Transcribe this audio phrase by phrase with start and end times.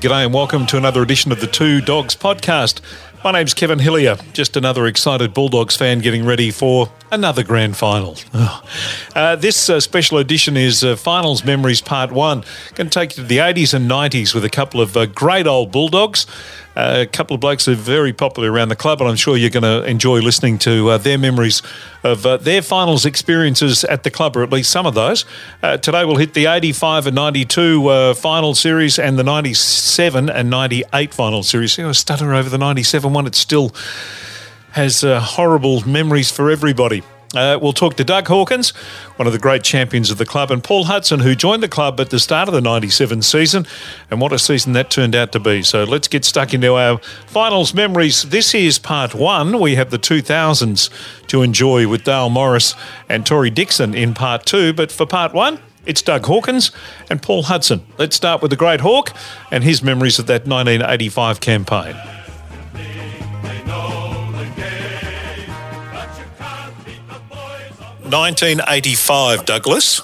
[0.00, 2.80] G'day and welcome to another edition of the Two Dogs podcast.
[3.24, 8.16] My name's Kevin Hillier, just another excited Bulldogs fan getting ready for another grand final.
[8.32, 8.62] Oh.
[9.12, 12.44] Uh, this uh, special edition is uh, Finals Memories Part 1.
[12.74, 15.48] Going to take you to the 80s and 90s with a couple of uh, great
[15.48, 16.26] old Bulldogs.
[16.80, 19.50] A couple of blokes who are very popular around the club, and I'm sure you're
[19.50, 21.60] going to enjoy listening to uh, their memories
[22.04, 25.24] of uh, their finals experiences at the club, or at least some of those.
[25.60, 30.50] Uh, today we'll hit the 85 and 92 uh, final series and the 97 and
[30.50, 31.72] 98 final series.
[31.72, 33.26] See, I stutter over the 97 one.
[33.26, 33.74] It still
[34.70, 37.02] has uh, horrible memories for everybody.
[37.34, 38.70] Uh, we'll talk to Doug Hawkins,
[39.16, 42.00] one of the great champions of the club, and Paul Hudson, who joined the club
[42.00, 43.66] at the start of the 97 season,
[44.10, 45.62] and what a season that turned out to be.
[45.62, 48.22] So let's get stuck into our finals memories.
[48.22, 49.60] This is part one.
[49.60, 50.88] We have the 2000s
[51.26, 52.74] to enjoy with Dale Morris
[53.10, 56.70] and Tory Dickson in part two, but for part one, it's Doug Hawkins
[57.10, 57.84] and Paul Hudson.
[57.98, 59.14] Let's start with the Great Hawk
[59.50, 62.17] and his memories of that 1985 campaign.
[68.10, 70.02] 1985, Douglas.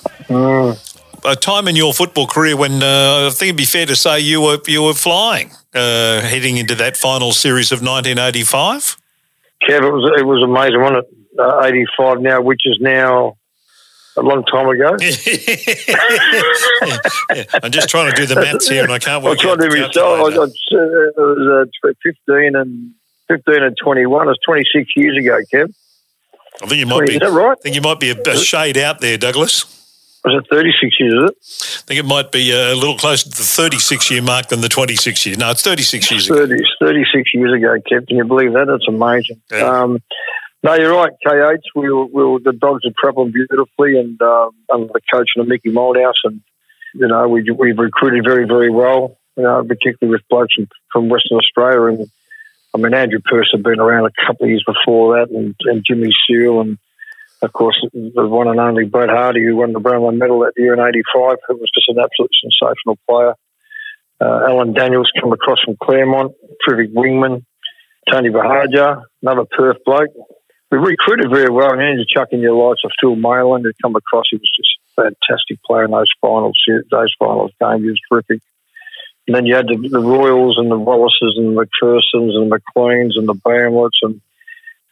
[1.27, 4.21] A time in your football career when uh, I think it'd be fair to say
[4.21, 8.99] you were you were flying, uh, heading into that final series of 1985.
[9.67, 11.07] Kev, it was it was amazing, wasn't it?
[11.39, 13.37] Uh, 85 now, which is now
[14.17, 14.97] a long time ago.
[15.01, 15.17] Yeah,
[17.63, 19.39] I'm just trying to do the maths here, and I can't work.
[19.39, 20.21] I tried to the myself.
[20.21, 20.39] I, it
[21.17, 22.93] was uh, 15 and
[23.29, 24.27] 15 and 21.
[24.27, 25.75] It was 26 years ago, Kev.
[26.63, 27.15] I think you might be.
[27.15, 27.59] Is that right?
[27.59, 29.71] I think you might be a, a shade out there, Douglas.
[30.25, 31.83] Was it 36 years, is it?
[31.83, 34.71] I think it might be a little closer to the 36 year mark than the
[34.71, 35.37] 26 year.
[35.37, 36.47] No, it's 36 years ago.
[36.47, 38.09] 30, 36 years ago, Kev.
[38.09, 38.67] Can you believe that?
[38.67, 39.43] That's amazing.
[39.51, 39.83] Yeah.
[39.83, 39.99] Um,
[40.63, 41.63] no, you're right, KH.
[41.75, 45.49] We were, we were, the dogs are travelling beautifully and um, under the coaching of
[45.49, 46.15] Mickey Malthouse.
[46.25, 46.41] And,
[46.95, 51.09] you know, we, we've recruited very, very well, you know, particularly with blokes from, from
[51.11, 52.01] Western Australia.
[52.01, 52.11] And,
[52.75, 55.85] I mean, Andrew Pearce had been around a couple of years before that and, and
[55.87, 56.77] Jimmy Seal and,
[57.41, 60.75] of course, the one and only Brett Hardie, who won the Brownlow medal that year
[60.75, 63.35] in 85, who was just an absolute sensational player.
[64.21, 66.33] Uh, Alan Daniels come across from Claremont,
[66.67, 67.45] terrific wingman.
[68.11, 70.11] Tony Buhagiar, another Perth bloke.
[70.71, 73.73] We recruited very well, and then you chuck in your lights of Phil Mayland, who
[73.83, 74.25] come across.
[74.31, 74.69] He was just
[74.99, 76.59] a fantastic player in those finals,
[76.91, 77.83] those finals games.
[77.83, 78.43] He was terrific.
[79.27, 82.61] And then you had the, the Royals and the Wallaces and the McPhersons and the
[82.61, 84.21] McLeans and the Bamlets, and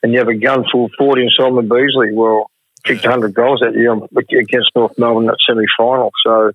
[0.03, 2.13] and you have a gun full 40 and Simon Beasley.
[2.13, 2.51] Well,
[2.85, 3.95] kicked 100 goals that year
[4.41, 6.11] against North Melbourne in that semi final.
[6.25, 6.53] So,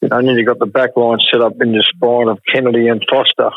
[0.00, 2.40] you know, and then you got the back line set up in the spine of
[2.52, 3.50] Kennedy and Foster.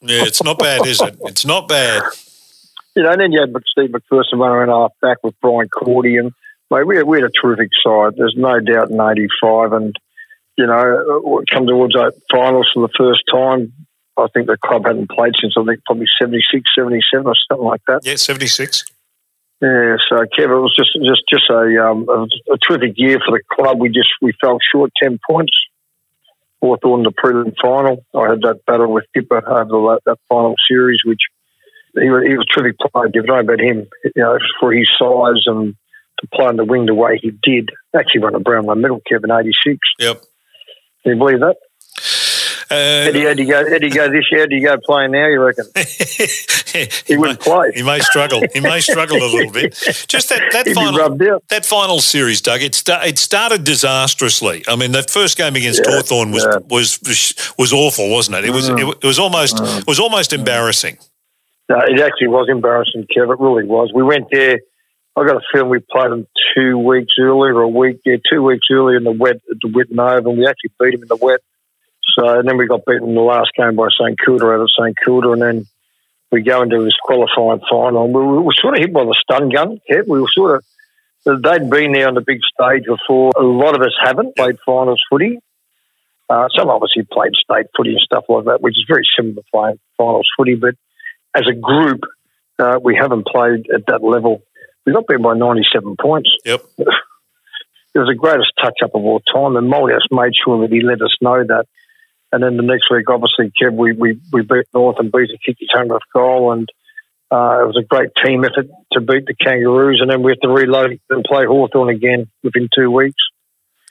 [0.00, 1.16] Yeah, it's not bad, is it?
[1.22, 2.02] It's not bad.
[2.96, 6.16] you know, and then you had Steve McPherson running around half back with Brian Cordy,
[6.16, 6.32] and
[6.70, 8.14] mate, we had, we had a terrific side.
[8.16, 9.96] There's no doubt in '85, and
[10.56, 13.72] you know, come towards that finals for the first time.
[14.16, 17.80] I think the club hadn't played since I think probably 76, 77 or something like
[17.88, 18.00] that.
[18.04, 18.84] Yeah, 76.
[19.62, 23.38] Yeah, so Kev, it was just just just a, um, a, a terrific year for
[23.38, 23.78] the club.
[23.78, 25.52] We just we fell short ten points.
[26.60, 28.04] Hawthorn the prelim final.
[28.12, 31.20] I had that battle with Dipper over the, that final series, which
[31.94, 33.08] he was, he was a terrific player.
[33.08, 35.76] Give know about him, you know, for his size and
[36.20, 37.70] to play on the wing the way he did.
[37.94, 39.78] Actually won a Brownlow medal, Kevin, '86.
[40.00, 40.22] Yep.
[41.02, 41.56] Can you believe that?
[42.70, 42.74] Uh,
[43.10, 44.44] Eddie, Eddie go, Eddie go this year.
[44.44, 45.26] Eddie go playing now.
[45.26, 45.66] You reckon?
[45.76, 47.70] he, He may, wouldn't play.
[47.74, 48.40] he may struggle.
[48.54, 49.74] He may struggle a little bit.
[50.08, 52.62] Just that, that He'd final that final series, Doug.
[52.62, 54.64] It, sta- it started disastrously.
[54.66, 56.60] I mean, that first game against Yeah, Hawthorn was, yeah.
[56.70, 58.46] was was was awful, wasn't it?
[58.46, 60.96] It was it, it was almost it was almost embarrassing.
[61.68, 63.30] No, it actually was embarrassing, Kev.
[63.34, 63.92] It really was.
[63.94, 64.60] We went there.
[65.14, 68.42] I got a feeling we played them two weeks earlier, or a week, yeah, two
[68.42, 71.08] weeks earlier in the wet at the Whitten Oval, and we actually beat them in
[71.08, 71.40] the wet.
[72.18, 74.70] So, and then we got beaten in the last game by St Kilda out of
[74.70, 75.66] St Kilda, and then
[76.30, 78.04] we go into this qualifying final.
[78.04, 80.08] And we, we were sort of hit by the stun gun, Kev.
[80.08, 80.56] We were sort
[81.26, 83.32] of, they'd been there on the big stage before.
[83.36, 85.38] A lot of us haven't played finals footy.
[86.28, 89.42] Uh, some obviously played state footy and stuff like that, which is very similar to
[89.52, 90.74] playing finals footy, but
[91.34, 92.00] as a group,
[92.58, 94.42] uh, we haven't played at that level.
[94.84, 96.30] We got beaten by 97 points.
[96.44, 96.64] Yep.
[97.94, 100.80] It was the greatest touch up of all time, and Malthouse made sure that he
[100.80, 101.66] let us know that.
[102.32, 105.54] And then the next week, obviously, Kev, we, we, we beat North and beat the
[105.58, 106.66] his hundredth goal, and
[107.30, 110.00] uh, it was a great team effort to beat the Kangaroos.
[110.00, 113.22] And then we have to reload and play Hawthorn again within two weeks.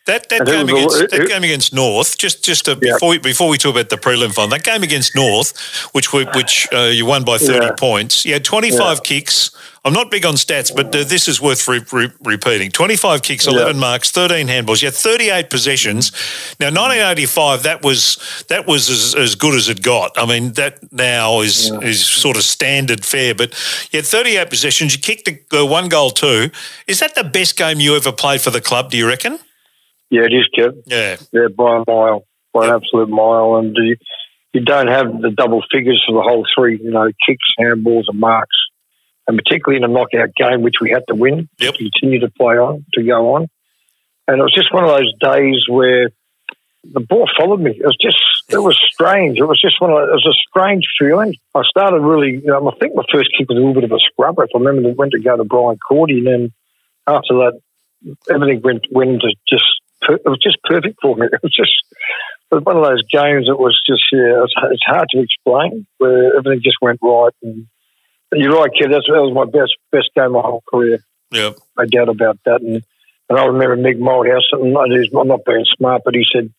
[0.08, 2.94] That that And game was the- against that game against North, just just to, Yeah.
[2.94, 5.54] before we, before we talk about the prelim final, that game against North,
[5.92, 7.72] which we, which uh, you won by thirty Yeah.
[7.78, 8.26] points.
[8.26, 9.52] You had twenty five kicks.
[9.84, 12.70] I'm not big on stats, but uh, this is worth re- re- repeating.
[12.70, 14.84] 25 kicks, 11 marks, 13 handballs.
[14.84, 16.12] You had 38 possessions.
[16.60, 20.12] Now, 1985, that was that was as, as good as it got.
[20.18, 23.34] I mean, that now is is sort of standard fare.
[23.34, 23.54] But
[23.92, 24.94] you had 38 possessions.
[24.94, 26.52] You kicked the, uh, one goal too.
[26.86, 28.92] Is that the best game you ever played for the club?
[28.92, 29.40] Do you reckon?
[30.12, 30.84] Yeah, it is, Kev.
[30.86, 33.56] Yeah, Yeah, by a mile, by an absolute mile.
[33.56, 33.96] And you,
[34.54, 38.20] you don't have the double figures for the whole three, you know, kicks, handballs, and
[38.20, 38.56] marks.
[39.28, 41.76] And particularly in a knockout game, which we had to win, Yep.
[41.76, 43.48] to continue to play on, to go on.
[44.28, 46.10] And it was just one of those days where
[46.84, 47.72] the ball followed me.
[47.72, 48.18] It was just,
[48.50, 49.38] it was strange.
[49.38, 51.36] It was just one of, it was a strange feeling.
[51.56, 53.92] I started really, you know, I think my first kick was a little bit of
[53.92, 54.44] a scrubber.
[54.44, 56.54] If I remember, I went to go to Brian Cordy, and then
[57.08, 57.60] after that,
[58.34, 59.64] everything went went into just
[60.02, 61.28] per- it was just perfect for me.
[61.34, 61.72] It was just
[62.52, 65.20] it was one of those games that was just yeah, it was, it's hard to
[65.22, 67.32] explain where everything just went right.
[67.42, 67.68] And
[68.34, 68.92] you're right, kid.
[68.92, 71.00] That's, that was my best best game of my whole career.
[71.32, 72.62] yeah, No doubt about that.
[72.62, 72.84] And
[73.30, 74.44] and I remember Mick Malthouse.
[74.52, 76.54] And I'm not being smart, but he said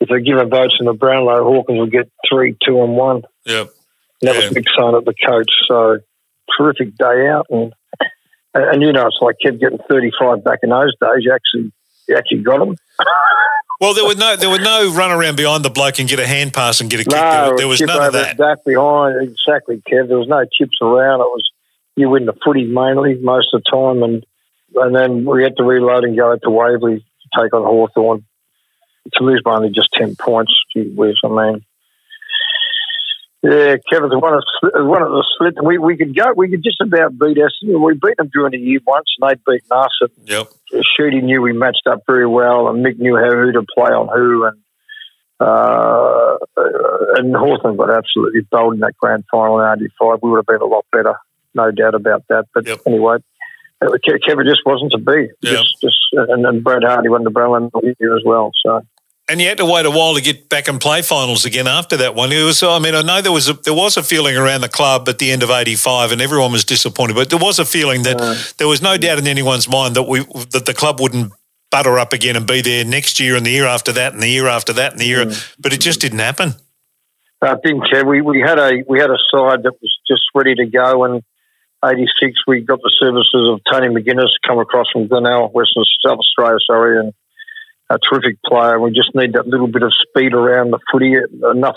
[0.00, 3.22] if they're giving votes in the Brownlow, Hawkins will get three, two, and one.
[3.44, 3.60] yeah.
[3.60, 3.68] And
[4.28, 4.40] that Yeah.
[4.42, 5.50] was a big sign of the coach.
[5.68, 5.98] So
[6.58, 7.72] terrific day out, and
[8.54, 11.20] and, and you know it's like kid getting thirty five back in those days.
[11.24, 11.72] You actually
[12.10, 12.76] you actually got them.
[13.80, 16.26] Well, there were no there were no run around behind the bloke and get a
[16.26, 17.12] hand pass and get a kick.
[17.12, 18.36] there, No, there was none of that.
[18.36, 20.08] back behind exactly, Kev.
[20.08, 21.20] There was no chips around.
[21.20, 21.50] It was
[21.96, 24.26] you win the footy mainly most of the time, and
[24.74, 28.24] and then we had to reload and go out to Waverley to take on Hawthorn
[29.14, 30.52] to lose by only just ten points.
[30.74, 31.64] Gee whiz, I mean.
[33.42, 34.42] Yeah, Kevin, one of
[34.86, 35.54] one of the slip.
[35.62, 36.32] We we could go.
[36.36, 37.80] We could just about beat Essendon.
[37.82, 39.88] We beat them during the year once, and they'd beaten us.
[40.02, 40.46] And Yep.
[41.00, 44.08] Shooty knew we matched up very well, and Mick knew how who to play on
[44.14, 44.58] who, and
[45.40, 46.36] uh,
[47.16, 50.18] and Hawthorn got absolutely bowled in that grand final in '85.
[50.22, 51.14] We would have been a lot better,
[51.54, 52.44] no doubt about that.
[52.52, 52.80] But Yep.
[52.86, 53.16] anyway,
[53.80, 53.88] uh,
[54.26, 55.30] Kevin just wasn't to be.
[55.40, 55.52] Yeah.
[55.52, 58.52] Just, just, and, and Brad Hardie won the Brownlow here as well.
[58.64, 58.82] So
[59.30, 61.96] And you had to wait a while to get back and play finals again after
[61.98, 62.32] that one.
[62.32, 64.68] It was, I mean, I know there was a, there was a feeling around the
[64.68, 67.14] club at the end of '85, and everyone was disappointed.
[67.14, 68.18] But there was a feeling that
[68.58, 71.32] there was no doubt in anyone's mind that we that the club wouldn't
[71.70, 74.28] butter up again and be there next year and the year after that and the
[74.28, 75.24] year after that and the year.
[75.24, 75.54] Mm.
[75.60, 76.54] But it just didn't happen.
[77.40, 80.56] I think Kev, we, we had a we had a side that was just ready
[80.56, 81.22] to go, and
[81.84, 86.18] '86 we got the services of Tony McGuinness to come across from Glenelg, Western South
[86.18, 87.14] Australia, sorry, and
[87.90, 88.80] a terrific player.
[88.80, 91.14] We just need that little bit of speed around the footy.
[91.50, 91.76] Enough.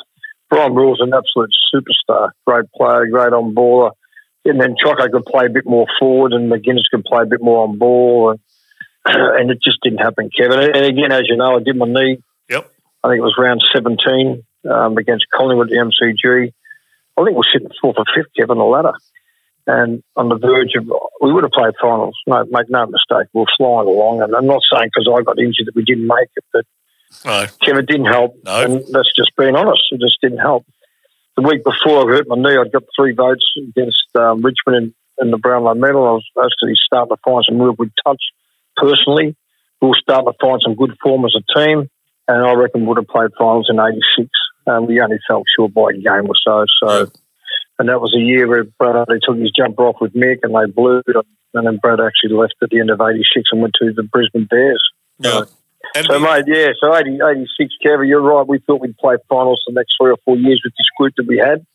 [0.50, 3.92] Brian Rule's an absolute superstar, great player, great on baller.
[4.46, 7.42] And then Choco could play a bit more forward, and McGuinness could play a bit
[7.42, 8.40] more on ball, and
[9.06, 10.60] and it just didn't happen, Kevin.
[10.60, 12.20] And again, as you know, I did my knee
[12.50, 12.72] Yep.
[13.04, 16.54] I think it was round 17 um, against Collingwood at the MCG.
[17.18, 18.94] I think we're sitting fourth or fifth, Kevin, the ladder.
[19.66, 20.86] And on the verge of,
[21.22, 22.18] we would have played finals.
[22.28, 24.22] No, make no mistake, we we're flying along.
[24.22, 26.66] And I'm not saying because I got injured that we didn't make it, but
[27.26, 27.46] No.
[27.62, 28.36] Kevin didn't help.
[28.44, 28.64] No.
[28.64, 29.84] And that's just being honest.
[29.92, 30.66] It just didn't help.
[31.38, 35.26] The week before I hurt my knee, I'd got three votes against um, Richmond in,
[35.26, 36.08] in the Brownlow medal.
[36.08, 38.22] I was actually starting to find some real good touch
[38.76, 39.36] personally.
[39.82, 41.90] We were starting to find some good form as a team.
[42.28, 44.30] And I reckon we would have played finals in 86.
[44.68, 46.66] Um, we only fell short by a game or so.
[46.82, 47.12] So.
[47.80, 50.54] And that was a year where Brad only took his jumper off with Mick and
[50.54, 51.16] they blew it.
[51.54, 54.46] And then Brad actually left at the end of 86 and went to the Brisbane
[54.46, 54.84] Bears.
[55.20, 55.42] Yeah.
[55.96, 58.48] And So, mate, yeah, so 80, 86, Kevin, you're right.
[58.48, 61.28] We thought we'd play finals the next three or four years with this group that
[61.28, 61.66] we had,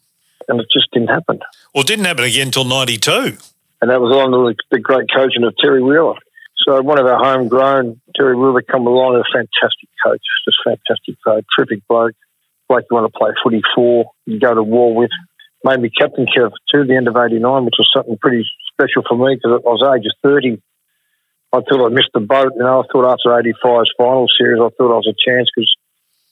[0.49, 1.39] and it just didn't happen.
[1.75, 3.37] well, it didn't happen again until '92.
[3.81, 6.19] And that was under the, the great coaching of Terry Wheeler.
[6.67, 11.45] So one of our homegrown, Terry Wheeler, come along, a fantastic coach, just fantastic coach,
[11.57, 12.17] terrific bloke,
[12.69, 15.11] bloke you want to play footy for, you go to war with.
[15.65, 19.17] Made me captain, Kev, to the end of 89, which was something pretty special for
[19.17, 20.63] me because I was age of 30.
[21.53, 22.53] I thought I missed the boat.
[22.55, 25.75] You know, I thought after 85's final series, I thought I was a chance because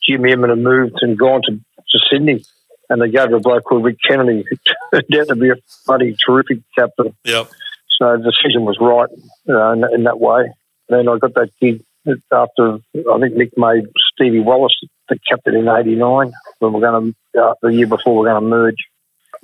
[0.06, 2.45] Jimmy Edmond had moved and gone to, to Sydney.
[2.88, 4.56] And they gave it a bloke called Rick Kennedy, who
[4.92, 5.56] turned out to be a
[5.87, 7.16] bloody terrific captain.
[7.25, 7.50] Yep.
[7.99, 9.09] So the decision was right
[9.47, 10.52] you know, in, in that way.
[10.88, 11.83] Then I got that gig
[12.33, 12.78] after
[13.12, 14.76] I think Nick made Stevie Wallace
[15.09, 18.49] the captain in '89 when we're going to uh, the year before we're going to
[18.49, 18.76] merge.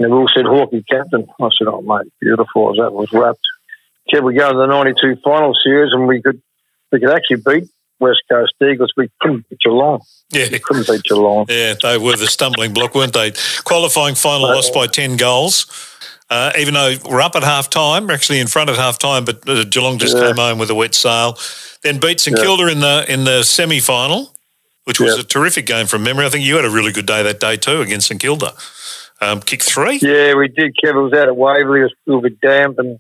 [0.03, 1.27] And they all said Hawkey captain.
[1.41, 3.41] I said, "Oh mate, beautiful." As that was wrapped.
[4.13, 6.41] Kev, we go to the '92 final series, and we could
[6.91, 8.93] we could actually beat West Coast Eagles.
[8.97, 10.01] We couldn't beat Geelong.
[10.31, 10.49] Yeah.
[10.51, 11.47] We couldn't beat Geelong.
[11.49, 13.33] Yeah, they were the stumbling block, weren't they?
[13.65, 15.67] Qualifying final lost by 10 goals.
[16.31, 19.25] Uh, even though we're up at half time, we're actually in front at half time,
[19.25, 20.29] but uh, Geelong just Yeah.
[20.29, 21.39] came home with a wet sail.
[21.83, 22.43] Then beat St Yeah.
[22.43, 24.35] Kilda in the in the semi final,
[24.85, 25.21] which was Yeah.
[25.21, 26.25] a terrific game from memory.
[26.27, 28.55] I think you had a really good day that day too against St Kilda.
[29.23, 29.99] Um, kick three.
[30.03, 30.75] Yeah, we did.
[30.83, 31.81] Kevin was out at Waverley.
[31.81, 32.99] It was a little bit damp, and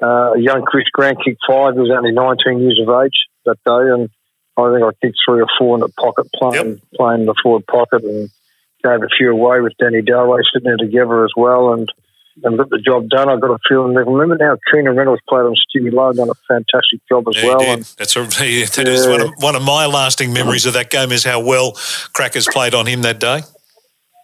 [0.00, 1.74] uh, young Chris Grant kicked five.
[1.74, 3.12] He was only 19 years of age
[3.46, 4.08] that day, and
[4.56, 8.04] I think I kicked three or four in the pocket, playing playing the forward pocket,
[8.04, 8.30] and
[8.84, 11.90] gave a few away with Danny Dalway sitting there together as well, and
[12.44, 13.28] and got the job done.
[13.28, 13.94] I got a feeling.
[13.94, 17.62] Remember now, Keenan Reynolds played on Stewie Loewe, done a fantastic job as Yeah, well.
[17.62, 19.10] And That's a, that is Yeah.
[19.10, 21.72] one, of, one of my lasting memories of that game is how well
[22.12, 23.40] Crackers played on him that day.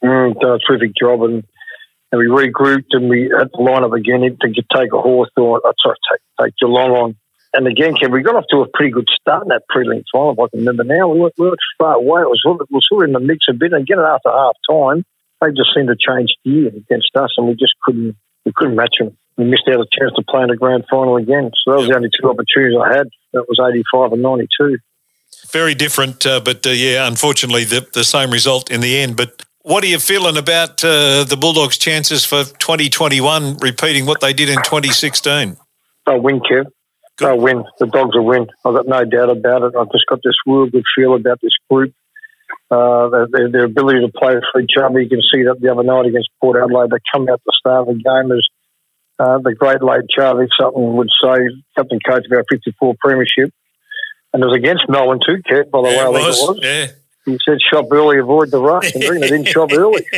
[0.02, 1.44] Mm, done a terrific job, and,
[2.10, 5.96] and we regrouped and we had the lineup again to take a Hawthorn, uh, sorry,
[6.10, 7.16] take, take Geelong on.
[7.54, 10.32] And again, Ken, we got off to a pretty good start in that prelim final,
[10.32, 11.08] if I can remember now.
[11.08, 12.22] We weren't, we weren't far away.
[12.22, 13.72] It was, we were sort of in the mix a bit.
[13.72, 15.04] And again, after half time,
[15.42, 18.94] they just seemed to change gear against us, and we just couldn't we couldn't match
[18.98, 19.16] them.
[19.36, 21.50] We missed out a chance to play in the grand final again.
[21.64, 23.08] So that was the only two opportunities I had.
[23.32, 24.78] That was 85 and 92.
[25.50, 29.16] Very different, uh, but uh, yeah, unfortunately, the, the same result in the end.
[29.16, 34.32] But what are you feeling about uh, the Bulldogs' chances for 2021 repeating what they
[34.32, 35.56] did in 2016?
[36.06, 36.66] They'll win, Kev.
[37.18, 37.64] They'll win.
[37.78, 38.46] The dogs will win.
[38.64, 39.74] I've got no doubt about it.
[39.78, 41.94] I've just got this real good feel about this group.
[42.70, 45.00] Uh, their, their, ability to play for each other.
[45.00, 47.86] You can see that the other night against Port Adelaide, they come out the start
[47.86, 48.46] of the game as
[49.18, 51.36] uh, the great late Charlie Sutton would say,
[51.76, 53.52] captain coach of our 54 premiership.
[54.32, 56.40] And it was against Melbourne too, Kev, by the way, Yeah, I it think was.
[56.40, 56.58] it was.
[56.62, 56.86] Yeah.
[57.24, 58.94] He said, shop early, avoid the rush.
[58.94, 60.06] And they didn't shop early.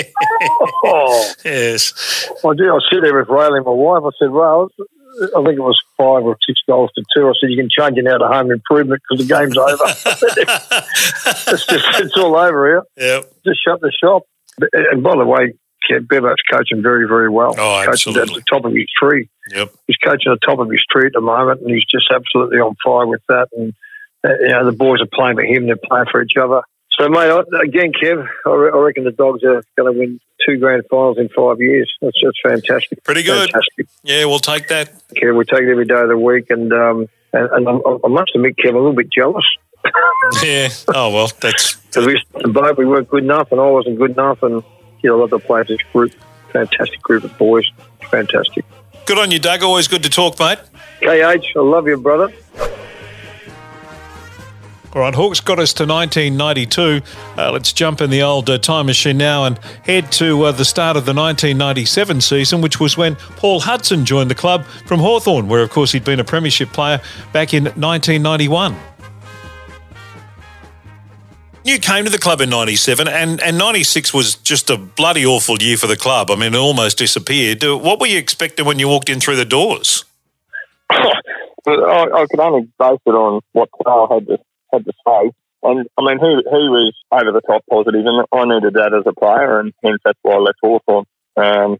[0.86, 2.28] Oh, yes.
[2.44, 2.68] I did.
[2.68, 4.02] I sit there with Ray and my wife.
[4.04, 7.26] I said, well, I think it was five or six goals to two.
[7.26, 9.84] I said, you can change it now to home improvement because the game's over.
[11.52, 12.82] it's just, it's all over here.
[12.96, 13.32] Yep.
[13.46, 14.24] Just shut the shop.
[14.72, 15.54] And by the way,
[15.90, 17.54] Kev Bevo's coaching very, very well.
[17.56, 19.28] Oh, coaching at the top of his tree.
[19.50, 19.72] Yep.
[19.86, 22.58] He's coaching at the top of his tree at the moment, and he's just absolutely
[22.58, 23.48] on fire with that.
[23.56, 23.74] And
[24.24, 26.62] uh, you know, the boys are playing for him; they're playing for each other.
[26.98, 30.20] So, mate, I- again, Kev, I re- I reckon the Dogs are going to win
[30.46, 31.92] two grand finals in five years.
[32.00, 33.02] That's just fantastic.
[33.04, 33.50] Pretty good.
[33.50, 33.88] Fantastic.
[34.02, 34.92] Yeah, we'll take that.
[35.16, 37.72] Kev, we take it every day of the week, and um, and, and I,
[38.04, 39.44] I must admit, Kev, I'm a little bit jealous
[40.42, 40.68] Yeah.
[40.88, 41.74] Oh, well, that's.
[41.86, 44.62] because we the boat we weren't good enough, and I wasn't good enough, and
[45.02, 46.12] you know, I love to play for this group.
[46.52, 47.70] Fantastic group of boys.
[48.10, 48.64] Fantastic.
[49.06, 49.62] Good on you, Doug.
[49.62, 50.58] Always good to talk, mate.
[51.00, 52.32] KH, I love you, brother.
[54.94, 57.02] All right, Hawks got us to 1992.
[57.36, 60.64] Uh, let's jump in the old uh, time machine now and head to uh, the
[60.64, 65.48] start of the 1997 season, which was when Paul Hudson joined the club from Hawthorn,
[65.48, 67.00] where, of course, he'd been a premiership player
[67.32, 68.76] back in 1991.
[71.64, 75.60] You came to the club in 97, and, and 96 was just a bloody awful
[75.60, 76.30] year for the club.
[76.30, 77.64] I mean, it almost disappeared.
[77.64, 80.04] What were you expecting when you walked in through the doors?
[80.90, 81.10] I,
[81.66, 84.38] I could only base it on what Carl had to
[84.74, 85.30] had to say.
[85.62, 89.06] And I mean, he he was over the top positive, and I needed that as
[89.06, 91.04] a player, and hence that's why I left Hawthorn.
[91.36, 91.78] Um,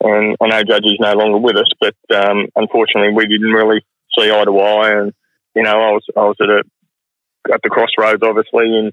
[0.00, 3.82] and I know Judgy's no longer with us, but um, unfortunately, we didn't really
[4.16, 5.00] see eye to eye.
[5.00, 5.12] And
[5.56, 6.62] you know, I was I was at a
[7.52, 8.92] at the crossroads, obviously, and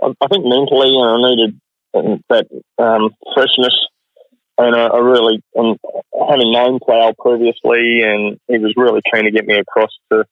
[0.00, 1.60] I, I think mentally, and I needed
[1.94, 2.46] um, that
[2.78, 3.74] um, freshness
[4.58, 5.78] and I, I really, and
[6.28, 10.24] having known Plough previously, and he was really keen to get me across to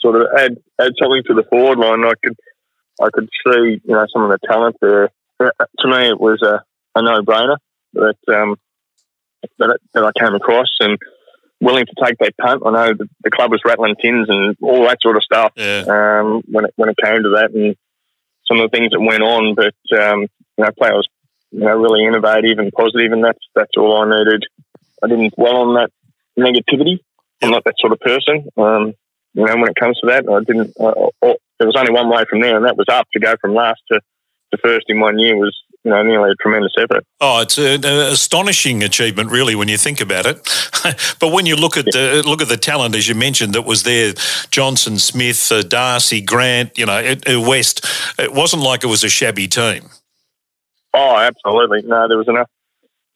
[0.00, 2.04] sort of add add something to the forward line.
[2.04, 2.36] I could
[3.02, 5.10] I could see you know some of the talent there.
[5.40, 5.50] Uh,
[5.80, 6.62] To me, it was a,
[6.98, 7.56] a no brainer
[7.94, 8.56] that um,
[9.58, 10.98] that that I came across and
[11.60, 12.62] willing to take that punt.
[12.66, 15.84] I know the, the club was rattling tins and all that sort of stuff Yeah.
[15.88, 17.76] um, when it when it came to that and
[18.46, 19.54] some of the things that went on.
[19.54, 21.08] But um, you know, Plough was
[21.50, 24.44] you know really innovative and positive, and that's that's all I needed.
[25.02, 25.90] I didn't dwell on that
[26.38, 27.00] negativity.
[27.42, 28.48] I'm not that sort of person.
[28.56, 28.94] Um,
[29.36, 30.72] you know, when it comes to that, I didn't.
[30.80, 33.06] Uh, there was only one way from there, and that was up.
[33.12, 34.00] To go from last to,
[34.52, 37.04] to first in one year was you know nearly a tremendous effort.
[37.20, 40.36] Oh, it's an astonishing achievement, really, when you think about it.
[41.20, 43.82] but when you look at the look at the talent, as you mentioned, that was
[43.82, 44.14] there:
[44.50, 46.78] Johnson, Smith, uh, Darcy, Grant.
[46.78, 47.84] You know, it, it West.
[48.18, 49.90] It wasn't like it was a shabby team.
[50.94, 51.82] Oh, absolutely.
[51.82, 52.48] No, there was enough.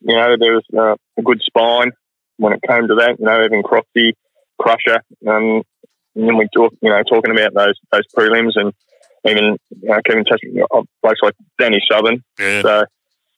[0.01, 1.93] You know, there was uh, a good spine
[2.37, 3.19] when it came to that.
[3.19, 4.13] You know, even Crofty,
[4.59, 5.63] Crusher, um,
[6.15, 6.73] and then we talk.
[6.81, 8.73] You know, talking about those those prelims and
[9.27, 12.23] even you know, Kevin touched on blokes like Danny Southern.
[12.39, 12.61] Yeah.
[12.61, 12.83] So,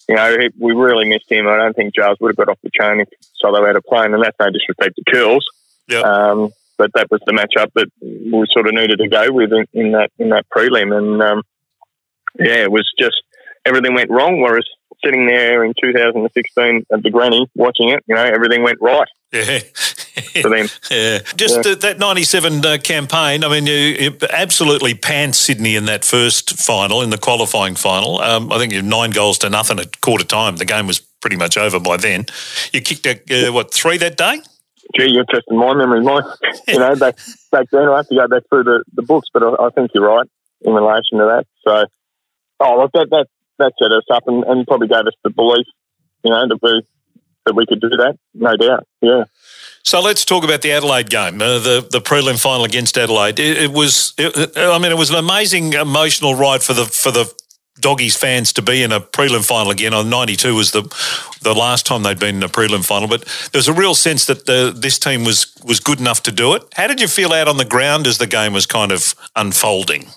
[0.10, 1.48] you know, he, we really missed him.
[1.48, 4.14] I don't think Giles would have got off the chain if Solo had a plane,
[4.14, 5.46] and that's no disrespect to Curls.
[5.90, 6.06] Yep.
[6.06, 9.66] Um, but that was the matchup that we sort of needed to go with in,
[9.74, 11.44] in that in that prelim, and um,
[12.40, 13.22] yeah, it was just
[13.66, 14.42] everything went wrong.
[14.42, 14.66] Whereas
[15.04, 19.60] sitting there in 2016 at the granny watching it, you know, everything went right Yeah.
[20.42, 20.68] For them.
[20.92, 21.62] Yeah, just Yeah.
[21.62, 23.44] That, that '97 uh, campaign.
[23.44, 28.20] I mean, you, you absolutely panned Sydney in that first final, in the qualifying final.
[28.22, 30.58] Um, I think you nine goals to nothing at quarter time.
[30.58, 32.26] The game was pretty much over by then.
[32.72, 34.42] You kicked a, uh, what three that day?
[34.96, 36.26] Gee, you're testing my memory, Mike.
[36.68, 37.18] you know, back,
[37.52, 39.92] back then I have to go back through the, the books, but I, I think
[39.94, 40.28] you're right
[40.62, 41.46] in relation to that.
[41.64, 41.86] So,
[42.60, 43.28] oh, look, that, that,
[43.60, 45.66] that set us up and, and probably gave us the belief,
[46.24, 46.84] you know, that we,
[47.46, 48.86] that we could do that, no doubt.
[49.02, 49.24] Yeah.
[49.86, 53.40] So let's talk about the Adelaide game, uh, the the prelim final against Adelaide.
[53.40, 57.12] It, it was, it, I mean, it was an amazing emotional ride for the for
[57.12, 57.32] the
[57.80, 59.94] doggies fans to be in a prelim final again.
[59.94, 60.84] On '92 was the
[61.42, 64.26] the last time they'd been in a prelim final, but there was a real sense
[64.28, 66.64] that the, this team was was good enough to do it.
[66.76, 70.08] How did you feel out on the ground as the game was kind of unfolding?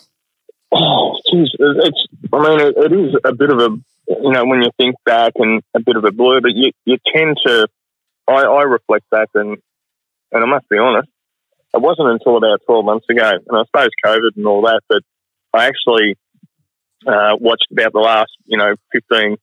[0.73, 2.06] Oh, geez, it's.
[2.32, 3.70] I mean, it, it is a bit of a,
[4.08, 6.99] you know, when you think back and a bit of a blur, but you you
[7.12, 7.66] tend to.
[8.28, 9.59] I, I reflect back and
[10.33, 11.09] and I must be honest,
[11.75, 15.02] it wasn't until about twelve months ago, and I suppose COVID and all that, but
[15.52, 16.16] I actually
[17.06, 19.37] uh, watched about the last, you know, 15,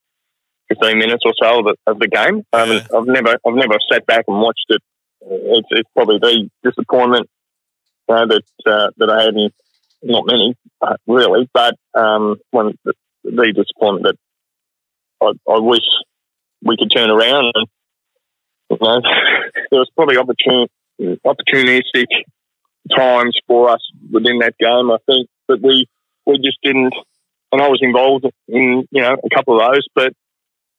[0.69, 2.43] 15 minutes or so of the, of the game.
[2.51, 4.81] Haven't, I've never, I've never sat back and watched it.
[5.21, 7.29] It's, it's probably the disappointment
[8.09, 9.49] uh, that uh, that I had in
[10.03, 14.17] not many, uh, really, but um, one the, the disappointment
[15.21, 15.85] that I, I wish
[16.61, 17.53] we could turn around.
[17.55, 17.67] And
[18.81, 19.01] you know,
[19.71, 20.69] there was probably opportun-
[21.25, 22.07] opportunistic
[22.95, 24.91] times for us within that game.
[24.91, 25.87] I think but we
[26.25, 26.93] we just didn't,
[27.51, 29.85] and I was involved in you know a couple of those.
[29.93, 30.13] But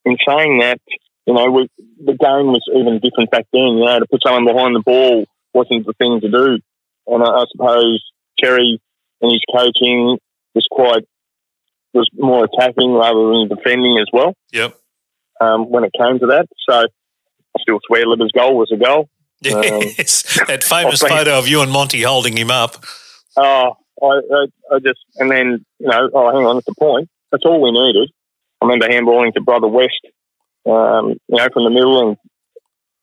[0.04, 0.80] in saying that,
[1.26, 3.78] you know, we, the game was even different back then.
[3.78, 6.58] You know, to put someone behind the ball wasn't the thing to do.
[7.06, 8.02] And I, I suppose
[8.38, 8.80] Terry
[9.20, 10.18] and his coaching
[10.54, 11.04] was quite
[11.92, 14.34] was more attacking rather than defending as well.
[14.52, 14.76] Yep.
[15.40, 16.86] Um, when it came to that, so
[17.56, 19.08] I still swear Libber's goal was a goal.
[19.42, 22.82] Yes, that famous photo of you and Monty holding him up.
[23.36, 27.10] Oh, I, I, I just and then you know, oh, hang on, that's the point.
[27.30, 28.10] That's all we needed.
[28.62, 30.00] I remember handballing to Brother West,
[30.64, 32.16] um, you know, from the middle, and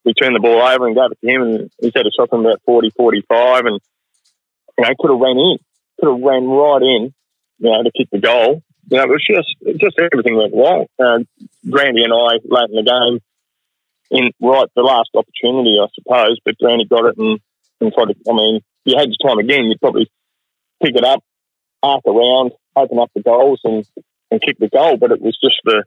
[0.03, 2.29] we turned the ball over and gave it to him, and he had a shot
[2.29, 3.79] from about 40, 45, and
[4.77, 5.57] you know, could have ran in,
[5.99, 7.13] could have ran right in,
[7.59, 8.63] you know, to kick the goal.
[8.89, 10.85] You know, it was just just everything went wrong.
[10.97, 11.19] Uh,
[11.69, 13.19] Grandy and I late in the game,
[14.11, 17.39] in right the last opportunity, I suppose, but Grandy got it and,
[17.79, 18.15] and tried to.
[18.29, 20.11] I mean, if you had your time again, you'd probably
[20.83, 21.23] pick it up,
[21.81, 23.85] arc around, open up the goals, and,
[24.29, 24.97] and kick the goal.
[24.97, 25.83] But it was just the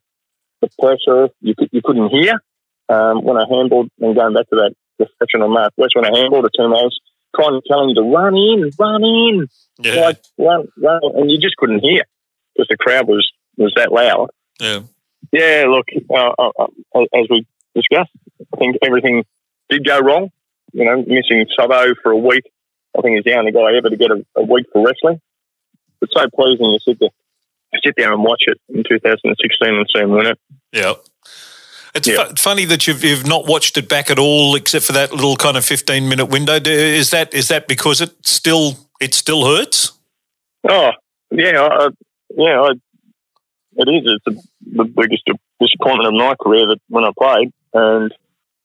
[0.62, 2.40] the pressure you you couldn't hear
[2.88, 3.90] um, when I handled.
[4.00, 6.98] And going back to that discussion on Mark West, when I handled the two was
[7.36, 11.38] trying to tell him to run in, run in, Yeah, like run, run, and you
[11.38, 12.04] just couldn't hear
[12.54, 14.30] because the crowd was was that loud.
[14.60, 14.80] yeah.
[15.32, 16.50] Yeah, look, uh, uh,
[16.94, 18.10] uh, as we discussed,
[18.52, 19.24] I think everything
[19.68, 20.30] did go wrong.
[20.72, 22.44] You know, missing Subbo for a week.
[22.96, 25.20] I think he's the only guy ever to get a, a week for wrestling.
[26.02, 27.08] It's so pleasing to sit there,
[27.84, 30.38] sit there and watch it in 2016 and see him win it.
[30.72, 30.94] Yeah.
[31.94, 32.24] It's Yeah.
[32.28, 35.36] fu- funny that you've, you've not watched it back at all, except for that little
[35.36, 36.54] kind of fifteen minute window.
[36.64, 39.92] Is that is that because it still it still hurts?
[40.68, 40.90] Oh,
[41.30, 41.88] yeah, I,
[42.36, 42.70] yeah, I,
[43.76, 44.02] it is.
[44.06, 44.42] It's the,
[44.82, 45.22] the biggest
[45.60, 48.14] disappointment of my career that when I played, and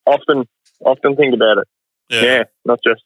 [0.06, 0.48] often,
[0.86, 1.68] often think about it.
[2.10, 3.04] Yeah, not just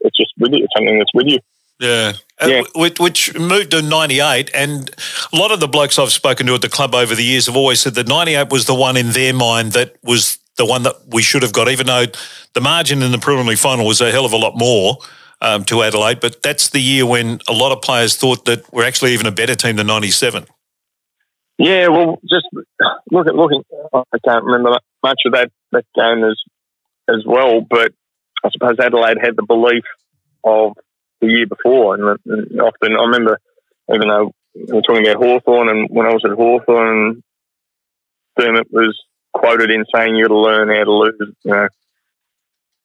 [0.00, 0.64] it's just with you.
[0.64, 1.38] It's something that's with you.
[1.80, 2.12] Yeah.
[2.40, 2.62] Uh, Yeah.
[2.74, 4.50] wh- Which moved to 98.
[4.54, 4.88] And
[5.32, 7.56] a lot of the blokes I've spoken to at the club over the years have
[7.56, 10.94] always said that 98 was the one in their mind that was the one that
[11.08, 12.06] we should have got, even though
[12.54, 14.98] the margin in the preliminary final was a hell of a lot more
[15.42, 16.20] um, to Adelaide.
[16.20, 19.32] But that's the year when a lot of players thought that we're actually even a
[19.32, 20.46] better team than 97.
[21.58, 22.46] Yeah, well, just
[23.10, 23.62] look at looking.
[23.94, 26.42] I can't remember much of that that game as
[27.08, 27.92] as well, but
[28.44, 29.84] I suppose Adelaide had the belief
[30.44, 30.72] of
[31.20, 33.40] the year before, and, and often I remember,
[33.92, 37.22] even though we were talking about Hawthorn, and when I was at Hawthorn,
[38.38, 38.98] Dermott was
[39.32, 41.68] quoted in saying, "You got to learn how to lose, you know,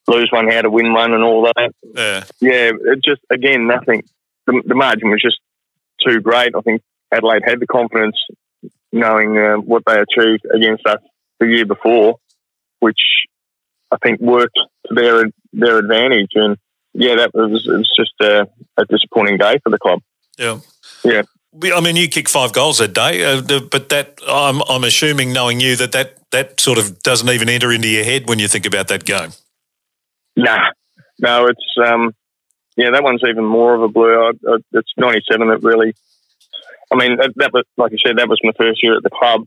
[0.08, 2.24] lose one, how to win one, and all that." Yeah.
[2.39, 4.04] Yeah, it just again nothing.
[4.47, 5.39] The, the margin was just
[6.06, 6.56] too great.
[6.56, 8.17] I think Adelaide had the confidence,
[8.91, 11.02] knowing uh, what they achieved against us
[11.41, 12.15] the year before,
[12.80, 12.99] which
[13.91, 16.32] I think worked to their their advantage.
[16.36, 16.58] And
[16.93, 19.99] yeah, that was it was just a, a disappointing day for the club.
[20.38, 20.60] Yeah.
[21.04, 21.23] Yeah.
[21.75, 25.60] I mean, you kicked five goals that day, uh, but that I'm, I'm assuming, knowing
[25.60, 28.65] you, that, that that sort of doesn't even enter into your head when you think
[28.65, 29.32] about that game.
[30.38, 30.71] Nah,
[31.19, 32.15] no, it's um,
[32.77, 34.30] yeah, that one's even more of a blur.
[34.30, 35.93] I, I, it's ninety seven that really.
[36.89, 39.10] I mean, that, that was like you said, that was my first year at the
[39.10, 39.45] club,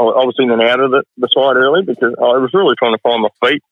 [0.00, 2.94] I was in and out of the, the side early because I was really trying
[2.94, 3.62] to find my feet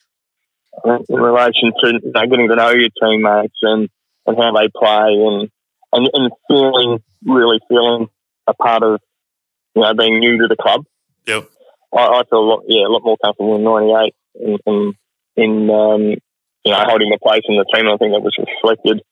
[0.84, 3.88] uh, in relation to you know, getting to know your teammates and,
[4.26, 5.50] and how they play and,
[5.92, 8.08] and and feeling really feeling
[8.46, 9.00] a part of
[9.74, 10.84] you know being new to the club.
[11.26, 11.48] Yep.
[11.92, 14.94] I, I feel a lot yeah a lot more comfortable in '98 in in,
[15.36, 16.02] in um,
[16.64, 17.86] you know holding the place in the team.
[17.86, 19.02] I think that was reflected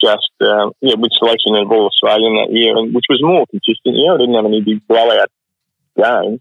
[0.00, 3.96] just um, yeah with selection of all Australian that year, and which was more consistent.
[3.96, 5.30] Yeah, I didn't have any big blowout
[5.96, 6.40] games,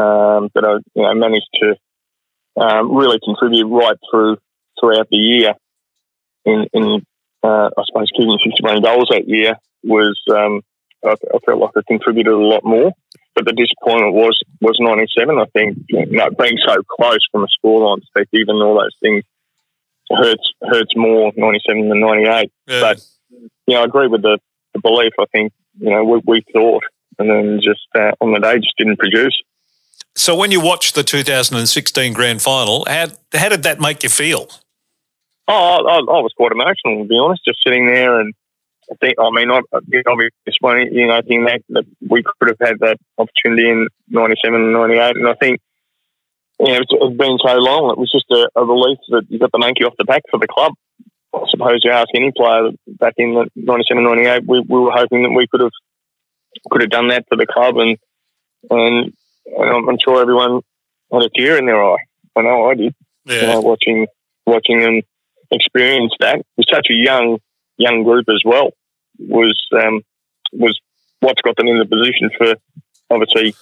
[0.00, 1.76] um, but I you know managed to
[2.60, 4.38] um, really contribute right through
[4.78, 5.54] throughout the year.
[6.44, 7.06] In, in
[7.42, 10.62] uh, I suppose keeping 61 goals that year was um,
[11.04, 12.92] I, I felt like I contributed a lot more.
[13.34, 15.38] But the disappointment was was 97.
[15.38, 19.24] I think you know, being so close from a scoreline perspective and all those things
[20.10, 22.52] hurts hurts more 97 than 98.
[22.66, 22.80] Yeah.
[22.80, 24.38] But you know, I agree with the,
[24.74, 25.12] the belief.
[25.18, 26.82] I think you know we, we thought,
[27.18, 29.36] and then just uh, on the day just didn't produce.
[30.20, 34.48] So when you watched the 2016 grand final, how, how did that make you feel?
[35.48, 38.34] Oh, I, I was quite emotional to be honest, just sitting there and
[38.92, 40.30] I think, I mean, I, obvious
[40.60, 44.60] one, you know, I think that, that we could have had that opportunity in 97
[44.60, 45.16] and 98.
[45.16, 45.60] And I think,
[46.58, 49.38] you know, it's, it's been so long, it was just a, a relief that you
[49.38, 50.74] got the monkey off the back for the club.
[51.32, 55.22] I suppose you ask any player back in the 97, 98, we, we were hoping
[55.22, 55.72] that we could have
[56.70, 57.78] could have done that for the club.
[57.78, 57.96] And,
[58.68, 59.14] and
[59.58, 60.60] I'm, I'm sure everyone
[61.12, 62.04] had a tear in their eye.
[62.36, 64.06] I know I did, you know, watching,
[64.46, 65.02] watching them
[65.50, 66.42] experience that.
[66.56, 67.38] With such a young,
[67.76, 68.70] young group as well
[69.18, 70.02] was um,
[70.52, 70.78] was
[71.20, 72.54] what's got them in the position for
[73.10, 73.54] obviously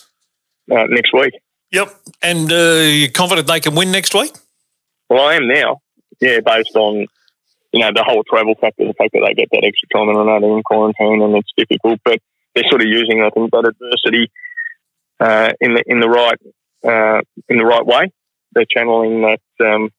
[0.71, 1.35] uh, next week.
[1.73, 1.95] Yep.
[2.23, 4.33] And uh, you're confident they can win next week?
[5.11, 5.81] Well, I am now.
[6.21, 7.07] Yeah, based on
[7.73, 10.19] you know the whole travel factor, the fact that they get that extra time, and
[10.19, 12.19] I know they're in quarantine and it's difficult, but
[12.55, 14.31] they're sort of using I think that adversity
[15.21, 16.39] uh, in the in the right
[16.85, 18.13] uh, in the right way.
[18.53, 19.91] They're channeling that um,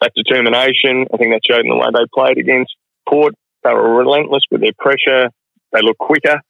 [0.00, 1.06] that determination.
[1.12, 2.74] I think that showed in the way they played against
[3.08, 3.34] Port.
[3.64, 5.30] They were relentless with their pressure.
[5.72, 6.40] They look quicker.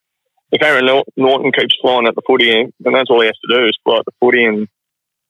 [0.51, 3.67] If Aaron Naughton keeps flying at the footy, then that's all he has to do
[3.67, 4.69] is fly at the footy, and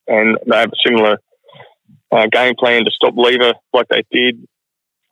[0.09, 1.19] and they have a similar
[2.11, 4.47] uh, game plan to stop Lever like they did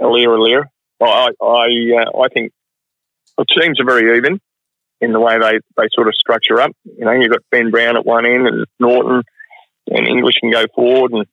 [0.01, 0.31] earlier.
[0.31, 0.70] Earlier,
[1.01, 1.66] I I
[2.03, 2.53] uh, I think
[3.38, 4.40] the teams are very even
[5.01, 6.73] in the way they, they sort of structure up.
[6.85, 9.23] You know, you've got Ben Brown at one end and Naughton
[9.89, 11.27] and English can go forward and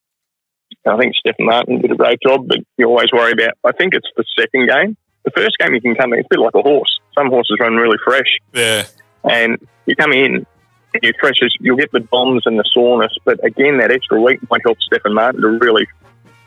[0.86, 3.94] I think Stefan Martin did a great job, but you always worry about I think
[3.94, 6.56] it's the second game the first game you can come in, it's a bit like
[6.56, 7.00] a horse.
[7.14, 8.86] Some horses run really fresh, Yeah.
[9.30, 10.46] and you come in,
[10.94, 14.22] and you're fresh as you'll get the bombs and the soreness, but again, that extra
[14.22, 15.86] week might help Stefan Martin to really,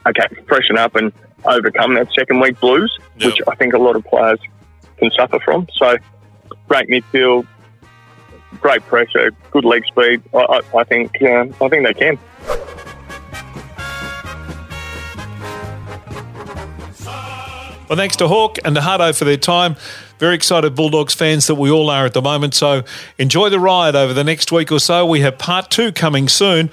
[0.09, 1.12] okay, freshen up and
[1.44, 3.26] overcome that second week blues, Yeah.
[3.26, 4.38] which I think a lot of players
[4.96, 5.66] can suffer from.
[5.74, 5.96] So,
[6.68, 7.46] great midfield,
[8.60, 10.22] great pressure, good leg speed.
[10.34, 12.18] I, I, I think um, I think they can.
[17.90, 19.74] Well, thanks to Hawk and to Hardo for their time.
[20.20, 22.54] Very excited Bulldogs fans that we all are at the moment.
[22.54, 22.84] So
[23.18, 25.04] enjoy the ride over the next week or so.
[25.04, 26.70] We have part two coming soon.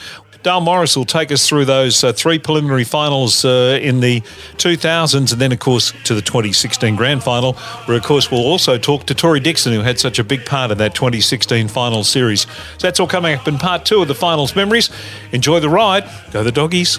[0.48, 4.22] Dale Morris will take us through those uh, three preliminary finals uh, in the
[4.56, 7.52] 2000s and then, of course, to the 2016 grand final,
[7.84, 10.72] where, of course, we'll also talk to Tory Dickson, who had such a big part
[10.72, 12.44] in that 2016 final series.
[12.44, 12.48] So
[12.80, 14.90] that's all coming up in part two of the finals memories.
[15.34, 16.10] Enjoy the ride.
[16.32, 16.98] Go the doggies.